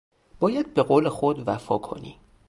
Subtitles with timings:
[0.39, 2.17] باید به قول خود وفا کنی!